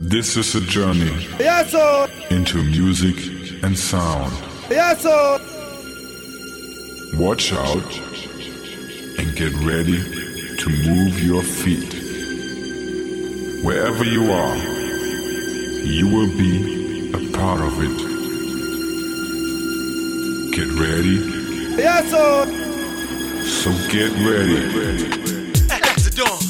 [0.00, 2.06] This is a journey Yes, sir.
[2.30, 3.16] into music
[3.64, 4.32] and sound.
[4.70, 5.38] Yes, sir.
[7.18, 7.82] Watch out
[9.18, 9.98] and get ready
[10.56, 11.92] to move your feet.
[13.64, 14.56] Wherever you are,
[15.84, 17.98] you will be a part of it.
[20.54, 21.16] Get ready,
[21.76, 22.46] Yes, sir.
[23.44, 25.08] so get ready.
[25.66, 26.47] That's the dawn.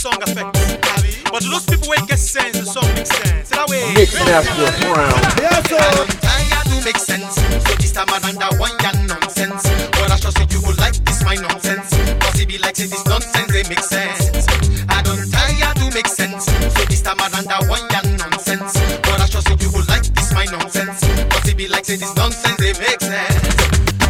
[0.00, 1.30] People where the song affects.
[1.30, 3.48] But those people where get sense, the song makes sense.
[3.48, 3.94] So That way.
[3.94, 5.12] Mix Master Brown.
[5.38, 5.90] Yes, I sir.
[5.96, 7.34] don't tire to make sense.
[7.36, 9.62] So this time around I want ya nonsense.
[9.92, 11.90] But I trust that you will like this my nonsense.
[12.20, 14.48] Cause it be like say this nonsense they make sense.
[14.88, 16.46] I don't tire to make sense.
[16.48, 18.74] So this time around I want ya nonsense.
[19.04, 21.00] But I trust that you will like this my nonsense.
[21.30, 23.44] Cause it be like say this nonsense they make sense.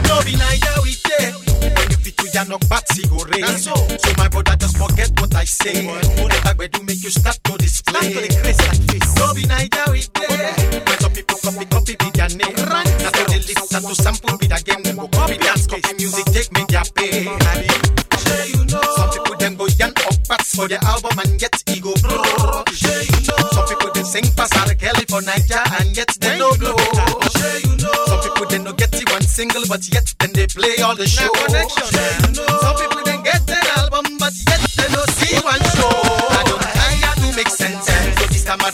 [0.08, 1.34] No be naija we dey.
[1.74, 3.44] When you fit to ya knock back go rain.
[3.58, 3.79] So.
[5.60, 6.40] Forget what I say.
[6.40, 8.12] That do make you to display.
[8.12, 9.06] To the grace like this.
[9.16, 10.80] No be naija we dey.
[10.84, 12.56] When some people copy copy be their name.
[12.56, 14.82] Now to the list and to sample be the game.
[14.82, 17.24] Them go copy dance, copy music, take me their pay.
[17.24, 18.82] Sure you know.
[18.96, 22.20] Some people them go yan up parts for their album and yet ego bro.
[22.72, 23.38] Sure you know.
[23.52, 24.50] Some people they sing pass.
[24.80, 26.76] Kelly for Niger and yet they no blow.
[27.36, 27.92] Sure you know.
[28.08, 31.28] Some people they no get one single but yet then they play all the show.
[31.52, 32.69] Sure you know.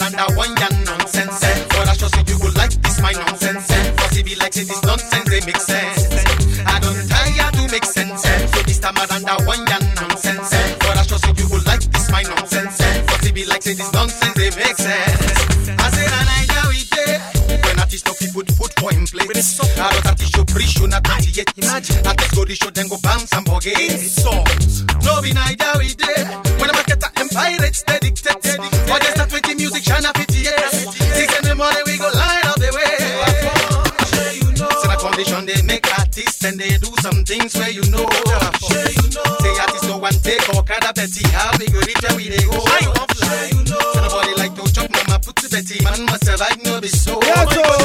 [0.00, 0.06] Eh?
[0.08, 1.40] So this time around I want ya nonsense.
[1.68, 3.70] But I sure say you will like this my nonsense.
[3.70, 3.94] Eh?
[3.96, 6.12] Cause it be like say this nonsense they make sense.
[6.12, 6.64] Eh?
[6.66, 8.22] I don't tire to make sense.
[8.22, 10.50] So this time around I want ya nonsense.
[10.80, 12.76] But I sure say you will like this my nonsense.
[12.78, 15.70] Cause it be like say this nonsense they make sense.
[15.80, 17.16] I say na Naija we dey.
[17.64, 19.30] When artist no fit put for him plate.
[19.32, 21.56] I don't artist show pre-show na 28.
[21.56, 23.76] Imagine artist go the show then go bounce and forget.
[24.00, 24.84] Songs.
[25.04, 26.24] No be Naija we dey.
[26.60, 28.42] When the marketer and pirates they dictate.
[28.86, 30.58] But they start making music shine a 58.
[31.16, 32.96] Six in the morning we go line up the way.
[34.56, 38.06] So the foundation they make artists and they do some things where you know.
[39.40, 41.26] Say artists no one take or kada Betty.
[41.32, 42.60] How we go reach where we they go.
[43.16, 45.82] So nobody like to chop mama put to Betty.
[45.84, 47.18] Man must survive no be so.
[47.22, 47.75] Yes, sir.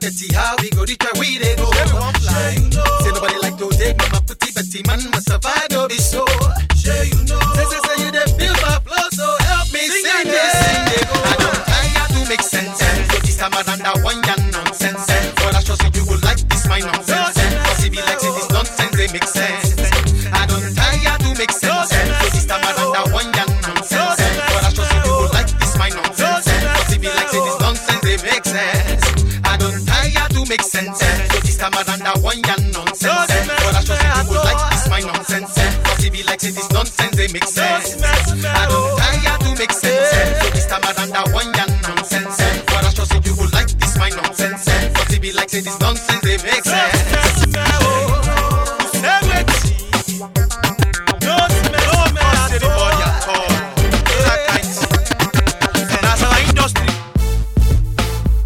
[0.00, 1.69] Betty how we go reach we go.
[45.50, 47.10] Say this nonsense they make sense.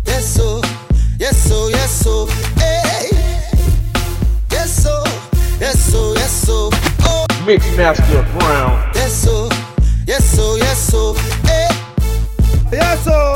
[0.06, 0.62] Yes, so,
[1.19, 2.26] yes, so, yes, so,
[2.56, 3.08] hey.
[4.50, 5.05] Yes, so,
[5.61, 6.70] yes, so, yes, so,
[7.02, 7.26] oh.
[7.46, 8.90] Mix Master Brown.
[8.94, 9.49] Yes, so,
[10.06, 11.12] yes, so, yes, so,
[11.44, 11.69] hey.
[12.73, 13.05] Yes, sir.
[13.05, 13.33] Yes, so,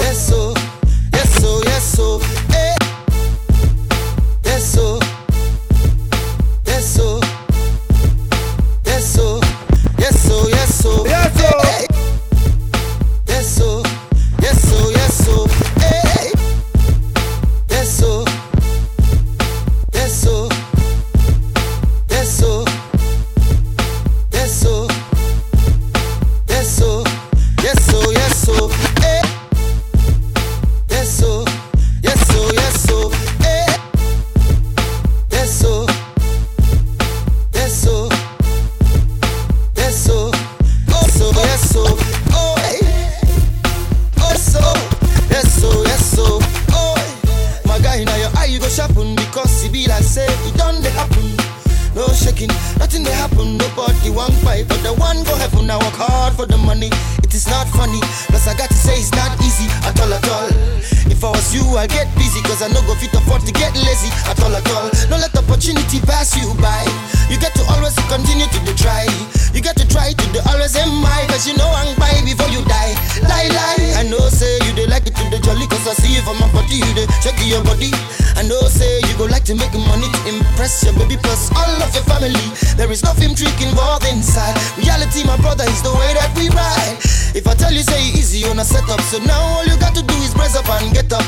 [77.49, 77.89] your body.
[78.37, 81.81] I know say you go like to make money to impress your baby plus all
[81.81, 82.37] of your family.
[82.77, 84.53] There is nothing trick involved inside.
[84.77, 87.01] Reality, my brother, is the way that we ride.
[87.33, 90.05] If I tell you say easy on a setup, so now all you got to
[90.05, 91.25] do is brace up and get up.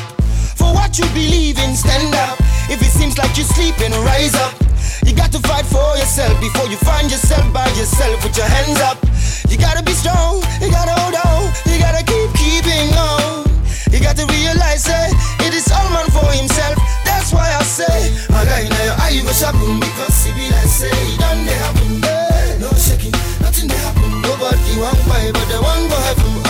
[0.61, 2.37] For what you believe in, stand up.
[2.69, 4.53] If it seems like you're sleeping, rise up.
[5.09, 8.79] You got to fight for yourself before you find yourself by yourself with your hands
[8.85, 9.01] up.
[9.49, 13.40] You gotta be strong, you gotta hold on, you gotta keep keeping on.
[13.93, 15.11] You got to realize, eh,
[15.47, 16.79] it is all man for himself.
[17.05, 20.69] That's why I say, my guy, now your eye go shaboom because it be like
[20.69, 22.05] say, it done they happen.
[22.05, 24.23] Eh, no shaking, nothing they happen.
[24.23, 26.50] Nobody want buy, but they one go have heaven.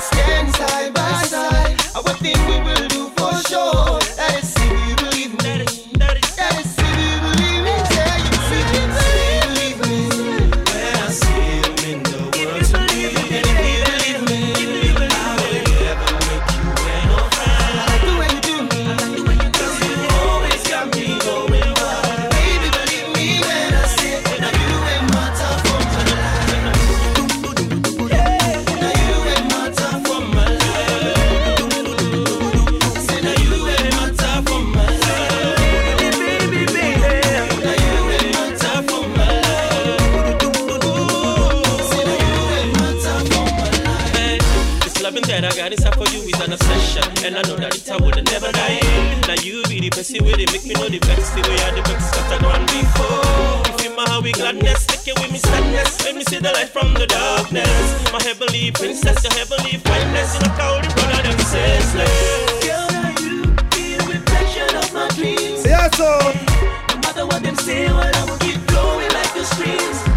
[0.00, 1.76] stand side by side.
[1.94, 3.98] I would think we will do for sure.
[4.16, 4.59] That is
[45.10, 47.02] loving that I got inside for you is an obsession.
[47.26, 48.78] And I know that it would never die.
[49.26, 51.34] Now you be the best way to make me know the best.
[51.34, 53.74] The way I the best that I before.
[53.74, 56.04] If you my we gladness, take with me sadness.
[56.04, 58.12] Let me see the light from the darkness.
[58.14, 60.30] My heavenly princess, your heavenly whiteness.
[60.34, 61.86] You know how the brother them says,
[62.62, 62.86] Girl,
[63.18, 65.66] you the reflection of my dreams?
[65.66, 70.09] No matter what them say, I will keep going like the streams.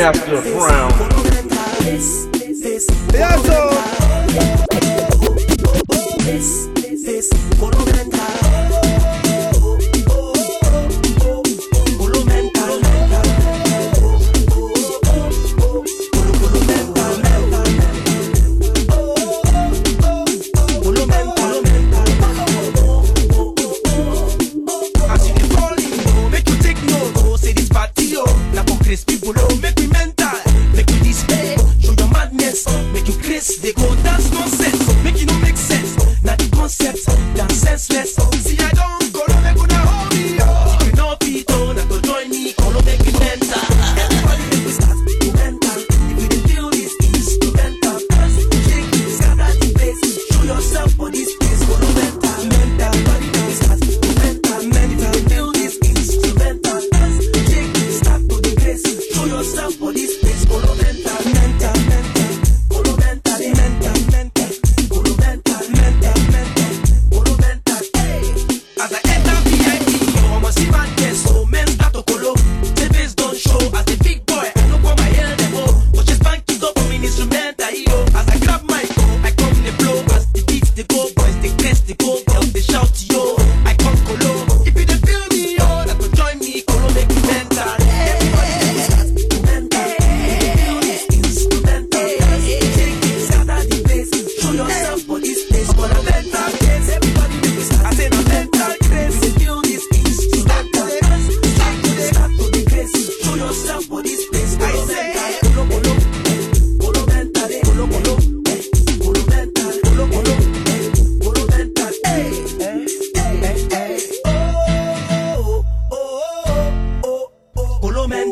[0.00, 0.46] Master of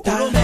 [0.05, 0.38] mental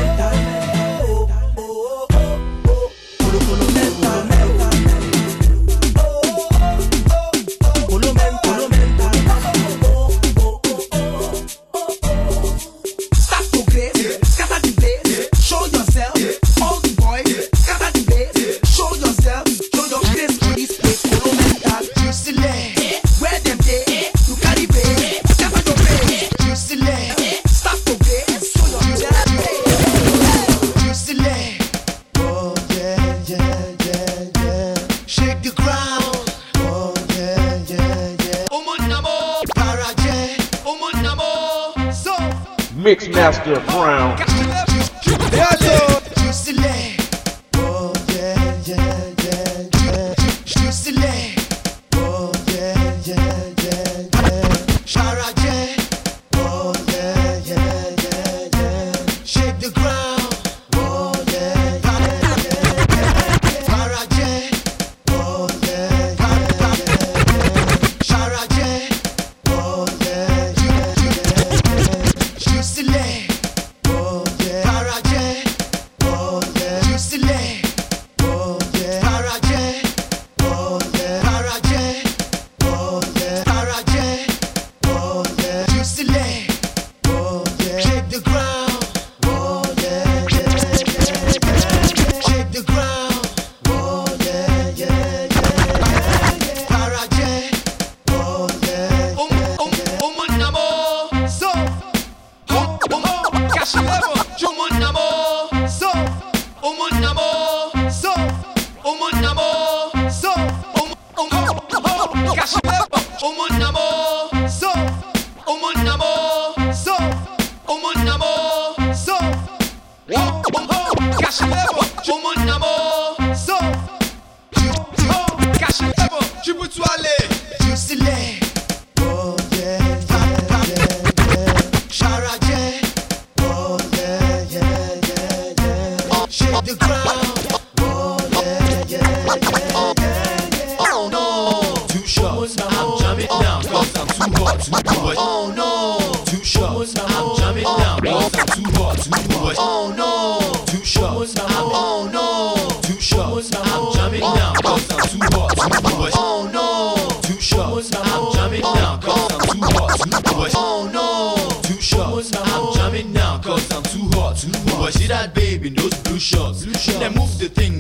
[143.05, 145.17] I'm jamming down cause I'm too hot to do it.
[145.19, 146.25] Oh no.
[146.25, 149.57] too shots, I'm jamming down cause I'm too hot to do it.
[149.59, 150.65] Oh no.
[150.67, 152.81] Two shots, I'm Oh no.
[152.83, 156.15] two shots, I'm jamming down cause I'm too hot to do it.
[156.17, 157.21] Oh no.
[157.21, 160.53] too shots, I'm jamming down cause I'm too hot to do it.
[160.57, 161.61] Oh no.
[161.63, 164.95] Two shots, I'm jamming down cause I'm too hot to do it.
[164.95, 166.65] See that babe in those blue shorts.
[166.65, 167.74] Then move the thing,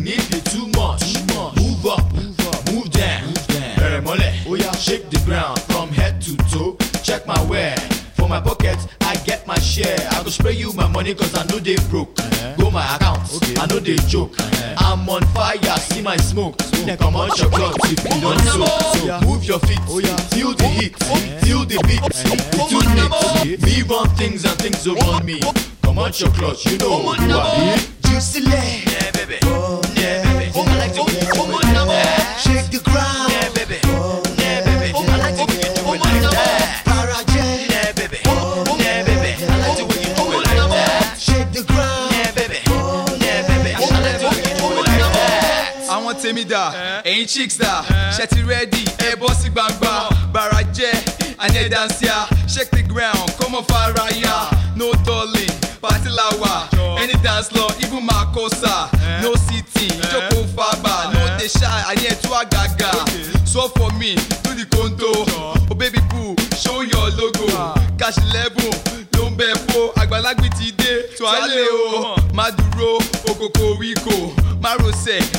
[4.85, 6.77] shake the ground from head to toe.
[7.03, 7.75] Check my wear.
[8.17, 9.97] For my pocket, I get my share.
[10.11, 12.19] I go spray you my money cause I know they broke.
[12.19, 12.55] Uh-huh.
[12.59, 13.21] Go my account,
[13.59, 14.39] I know they joke.
[14.39, 14.85] Uh-huh.
[14.87, 16.59] I'm on fire, see my smoke.
[16.85, 18.67] Then come on your clothes if you don't so.
[18.67, 20.01] so move your feet, oh,
[20.33, 21.45] feel the heat, oh, oh.
[21.45, 22.05] feel the beat.
[22.69, 22.85] Too
[23.49, 23.63] neat.
[23.63, 25.41] Me run things and things around me.
[25.83, 28.09] Come on your clothes, you know who I be.
[28.09, 28.41] Juicy
[47.25, 47.83] ẹ̀yin chicks dà
[48.17, 50.93] ṣe ti rẹ́dì ẹ bọ́ sí gbangba bàrà jẹ́
[51.39, 52.17] àní ẹ̀dánsíà
[52.53, 56.69] shake the ground kọ́mọ fara ya no darling party la wà.
[57.01, 58.89] Any dance law even makosa.
[59.23, 61.13] No sitting ìjókòó fàbà.
[61.13, 62.91] No dey shy àní ẹ̀tú àgàgà.
[63.47, 65.13] So for me do the konto
[65.71, 67.47] oh baby boo show your logo.
[67.99, 68.73] Cash eleven
[69.17, 72.17] ló ń bẹ fo àgbàlagbì ti dé tuale o.
[72.35, 72.99] Má dúró
[73.35, 74.33] okoko wíkò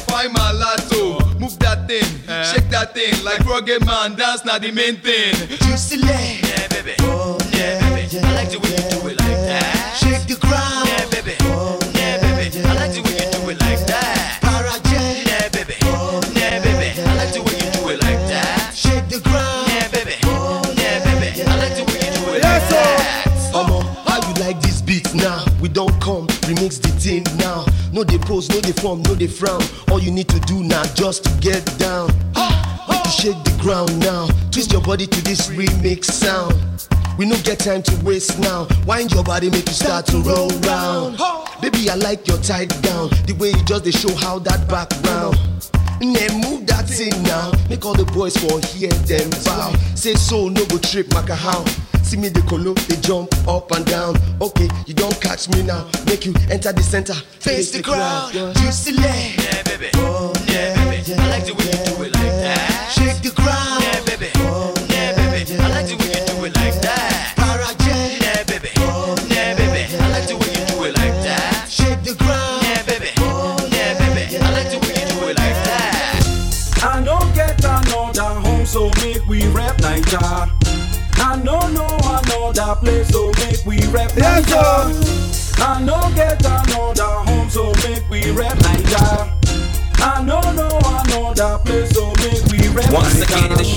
[0.07, 2.43] find my látò move that thing eh?
[2.51, 5.33] shake that thing like rugged man dance na the main thing.
[5.61, 6.43] Juicy leg.
[6.43, 6.95] Yeah, baby.
[7.01, 8.19] Oh Yeah, baby.
[8.19, 9.97] I like the way you do it like that.
[9.99, 10.94] Shake the ground.
[27.95, 29.61] No they pose, no they form, no they frown.
[29.89, 32.07] All you need to do now just to get down.
[32.89, 34.27] Make you shake the ground now.
[34.51, 36.53] Twist your body to this remix sound.
[37.17, 38.67] We no get time to waste now.
[38.85, 41.17] Wind your body, make you start to roll round.
[41.61, 43.11] Baby, I like your tight down.
[43.27, 45.37] The way you just they show how that background.
[46.01, 47.53] Then move that thing now.
[47.69, 49.73] Make all the boys for here them bow.
[49.95, 51.63] Say so, no go trip, maka how.
[52.05, 54.15] See me the colo, they jump up and down.
[54.39, 55.89] Okay, you don't catch me now.
[56.05, 58.31] Make you enter the center, face the crowd.
[58.31, 59.41] Juicy leg.
[59.41, 59.89] Yeah, baby.
[59.95, 61.13] Oh, Yeah, baby.
[61.17, 62.93] I like the way you do it like that.
[62.93, 63.81] Shake the ground.
[63.83, 64.29] Yeah, baby.
[64.37, 65.57] Yeah, oh, baby.
[65.57, 67.33] I like the way you do it like that.
[67.41, 68.21] Para J.
[68.21, 68.69] Yeah, baby.
[69.33, 69.81] Yeah, baby.
[69.97, 71.65] I like the way you do it like that.
[71.67, 72.61] Shake the ground.
[72.69, 73.09] Yeah, baby.
[73.17, 74.37] Yeah, baby.
[74.37, 76.21] I like the way you do it like that.
[76.85, 80.21] I don't get another home, so make we rap Naija.
[80.21, 80.54] I
[83.95, 85.59] rap Yes, Naija.
[85.59, 89.31] I no get another home, so make we rap Naija.
[89.99, 93.45] I know, no I know another place, so make we rap Once Naija.
[93.45, 93.75] again, it's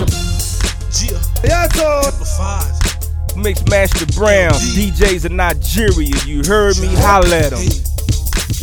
[1.11, 2.11] your Yes, sir.
[2.37, 3.37] five.
[3.37, 6.12] Mix Master Brown, DJs in Nigeria.
[6.26, 7.68] You heard me, holla at 'em.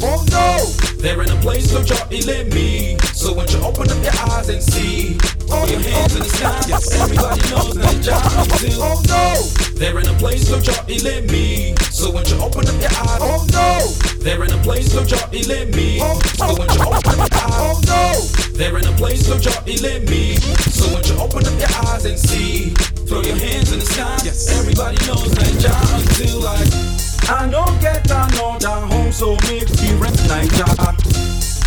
[0.02, 0.95] Oh no!
[1.06, 2.98] They're in a place, don't y'all let me.
[3.14, 5.14] So won't you open up your eyes and see?
[5.46, 6.60] Throw your hands in the sky.
[6.68, 8.82] Yes, everybody knows that Nigeria until.
[8.82, 9.78] Oh no!
[9.78, 11.76] They're in a place, don't y'all let me.
[11.94, 13.22] So won't you open up your eyes?
[13.22, 13.86] Oh no!
[14.18, 16.02] They're in a place, don't y'all let me.
[16.02, 17.62] Oh, so won't you open up your eyes?
[17.62, 18.58] Oh no!
[18.58, 20.42] They're in a place, don't y'all let me.
[20.74, 22.74] So won't you open up your eyes and see?
[23.06, 24.18] Throw your hands in the sky.
[24.26, 26.95] Yes, everybody knows Nigeria until like.
[27.28, 30.68] I don't get another home, so make we rap Naija.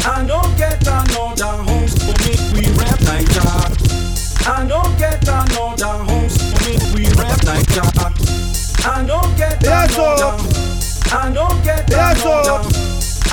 [0.06, 4.46] I don't get another home, so make we rap Naija.
[4.46, 7.84] I don't get another home, so make we rap Naija.
[8.86, 10.36] I don't get Yes, another.
[11.12, 12.68] I don't get Yes, another.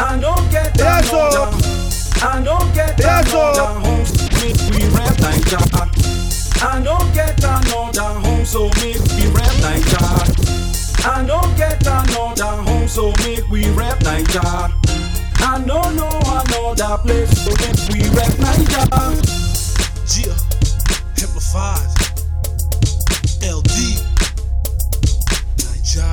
[0.04, 1.48] I don't get Yes, another.
[2.26, 5.62] I don't get Yes, another home, so make we rap Naija.
[6.64, 10.44] I don't get another home, so make we rap Naija.
[11.08, 14.74] I don't get on another home, so make we rap Naija.
[15.38, 18.89] I don't know another place, so make we rap Naija.
[20.10, 20.34] Gia,
[21.22, 21.86] amplified.
[23.46, 24.02] LD,
[25.62, 26.10] Naija,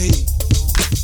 [0.00, 0.24] hey.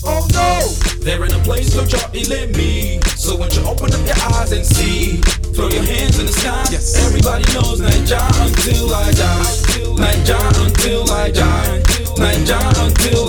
[0.05, 1.05] Oh no!
[1.05, 2.99] They're in a place, don't y'all let me.
[3.15, 5.21] So won't you open up your eyes and see?
[5.53, 6.65] Throw your hands in the sky.
[6.71, 6.97] Yes.
[7.07, 9.59] Everybody knows Naija until I die.
[10.01, 11.88] Naija until I die.
[12.19, 13.28] Naija until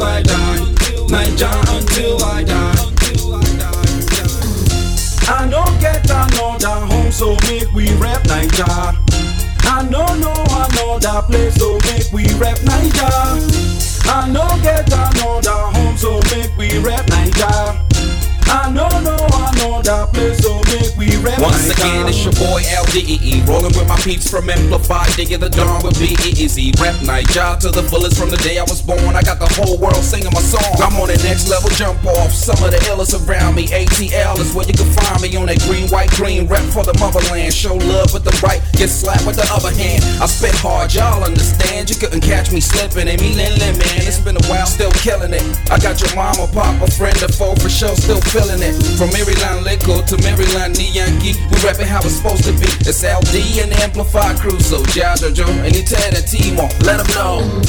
[21.79, 23.47] again, it's your boy LDEE.
[23.47, 26.71] Rolling with my peeps from Amplify, digging the dawn with be easy.
[26.79, 29.15] Rap night, job to the fullest from the day I was born.
[29.15, 30.75] I got the whole world singing my song.
[30.79, 32.31] I'm on the next level, jump off.
[32.31, 33.67] Some of the illest around me.
[33.67, 36.47] ATL is where you can find me on that green, white, green.
[36.47, 37.53] Rap for the motherland.
[37.53, 40.03] Show love with the right, get slapped with the other hand.
[40.21, 41.89] I spit hard, y'all understand.
[41.89, 43.07] You couldn't catch me slipping.
[43.07, 44.03] And me, Lin man.
[44.03, 45.43] It's been a while, still killing it.
[45.71, 48.75] I got your mama, papa, friend, or foe for sure, still feeling it.
[48.97, 52.65] From Maryland Liquor to Maryland Yankee, we rapping how it's supposed to be.
[52.89, 57.61] It's LD and Amplify crew, so Ja Jojo and team on, let them know.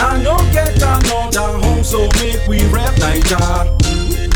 [0.00, 3.68] I don't get another home, so make we rap Naija.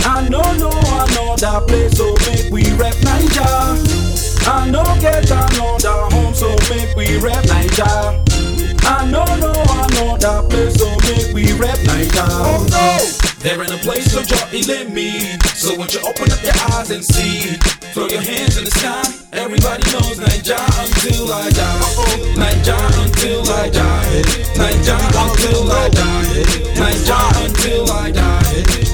[0.05, 4.08] I don't know another place, so make we rap Naija.
[4.49, 8.17] I don't get another home, so make we rap Naija.
[8.83, 9.53] I don't know
[9.85, 12.25] another place, so make we rap Naija.
[12.49, 13.19] Oh no!
[13.43, 15.37] They're in a place, so y'all let me.
[15.53, 17.59] So won't you open up your eyes and see?
[17.93, 19.05] Throw your hands in the sky.
[19.35, 21.99] Everybody knows Naija until I die.
[22.41, 24.23] Naija until I die.
[24.57, 24.97] Naija
[25.29, 26.45] until I die.
[26.81, 28.88] Naija until I die.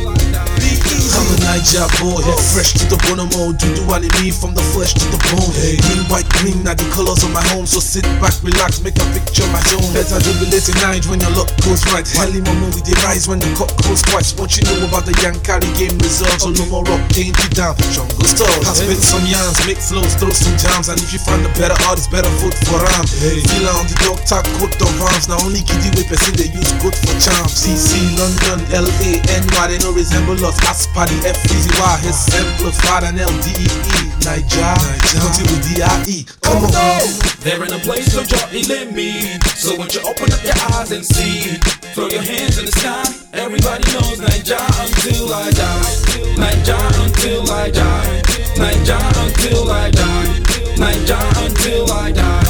[1.54, 2.18] Naija boy,
[2.50, 3.86] fresh to the bone, I'm all do do
[4.18, 5.54] me from the flesh to the bone.
[5.54, 7.62] Hey, Green, white, green, now the colors of my home.
[7.62, 9.86] So sit back, relax, make a picture my own.
[9.94, 12.02] Better jubilate in night when your luck goes right.
[12.02, 14.34] Highly mama with the rise when the cock goes twice.
[14.34, 16.42] What you know about the Yankari Game Reserve?
[16.42, 17.78] So no more rock, ain't you down?
[17.94, 18.66] Jungle stars.
[18.66, 20.90] I spit some yarns, make flows, throw some jams.
[20.90, 23.06] And if you find a better artist, better foot for ram.
[23.06, 25.30] Feel on the dog tag, coat of arms.
[25.30, 27.62] Now only kiddie with person they use good for charms.
[27.62, 30.58] CC, London, LA, NY, they no resemble us.
[30.66, 34.04] Aspa, the F, Easy Y, his amplified and LDEE.
[34.24, 34.72] Naija,
[35.12, 36.24] County with DIE.
[36.40, 37.34] Come on.
[37.40, 39.38] They're in a place, so y'all let me.
[39.56, 41.58] So won't you open up your eyes and see?
[41.92, 43.04] Throw your hands in the sky.
[43.34, 46.04] Everybody knows Naija until I die.
[46.40, 48.22] Naija until I die.
[48.56, 50.40] Naija until I die.
[50.78, 52.43] Naija until I die.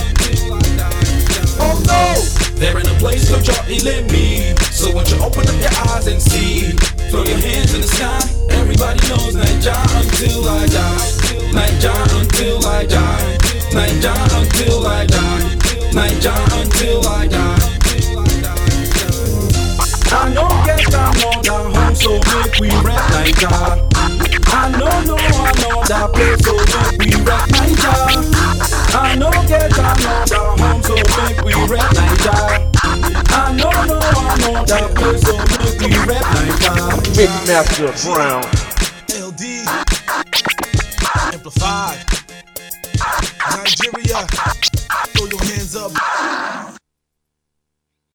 [3.44, 4.54] So y'all let me.
[4.72, 6.72] So won't you open up your eyes and see?
[7.10, 8.16] Throw your hands in the sky.
[8.48, 11.12] Everybody knows Naija until I die.
[11.52, 13.36] Naija until I die.
[13.68, 15.44] Naija until I die.
[15.92, 17.60] Naija until I die.
[20.16, 23.52] I don't get another home, so make we rap Naija.
[24.48, 27.92] I don't know another place, so make we rap Naija.
[28.94, 32.73] I don't get another home, so make we rap Naija.
[33.36, 36.74] I don't know another place, so make we rap Naija.
[37.16, 38.44] Mix Master Brown.
[39.10, 39.42] LD,
[41.34, 41.98] amplified.
[43.50, 44.20] Nigeria,
[45.12, 46.13] throw your hands up.